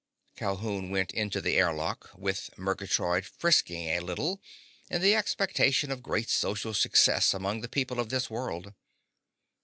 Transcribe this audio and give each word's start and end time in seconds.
Calhoun 0.35 0.89
went 0.89 1.11
into 1.13 1.39
the 1.41 1.55
airlock, 1.57 2.09
with 2.15 2.49
Murgatroyd 2.57 3.23
frisking 3.23 3.85
a 3.89 3.99
little 3.99 4.41
in 4.89 4.99
the 4.99 5.13
expectation 5.13 5.91
of 5.91 6.01
great 6.01 6.31
social 6.31 6.73
success 6.73 7.35
among 7.35 7.61
the 7.61 7.69
people 7.69 7.99
of 7.99 8.09
this 8.09 8.27
world. 8.27 8.73